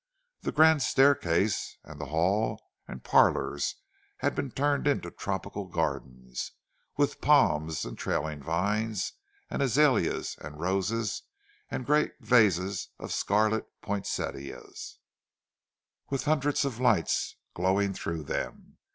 [0.41, 3.75] The grand staircase and the hall and parlours
[4.17, 6.53] had been turned into tropical gardens,
[6.97, 9.13] with palms and trailing vines,
[9.47, 11.21] and azaleas and roses,
[11.69, 14.63] and great vases of scarlet poinsettia,
[16.09, 18.79] with hundreds of lights glowing through them.